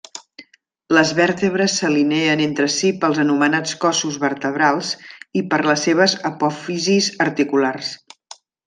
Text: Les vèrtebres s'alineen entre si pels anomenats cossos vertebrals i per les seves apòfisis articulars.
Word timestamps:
Les 0.97 1.09
vèrtebres 1.19 1.75
s'alineen 1.81 2.41
entre 2.47 2.67
si 2.77 2.89
pels 3.03 3.21
anomenats 3.25 3.77
cossos 3.85 4.19
vertebrals 4.27 4.97
i 5.43 5.47
per 5.53 5.63
les 5.71 5.89
seves 5.91 6.21
apòfisis 6.35 7.15
articulars. 7.31 7.97